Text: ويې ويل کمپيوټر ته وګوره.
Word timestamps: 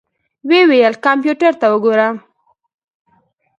ويې 0.47 0.61
ويل 0.69 0.93
کمپيوټر 1.05 1.53
ته 1.61 1.67
وګوره. 1.73 2.07